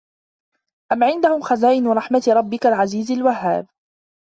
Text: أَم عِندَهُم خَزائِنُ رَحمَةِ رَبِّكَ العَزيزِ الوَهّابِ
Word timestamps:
أَم 0.91 1.03
عِندَهُم 1.03 1.41
خَزائِنُ 1.41 1.87
رَحمَةِ 1.87 2.23
رَبِّكَ 2.27 2.65
العَزيزِ 2.65 3.11
الوَهّابِ 3.11 3.67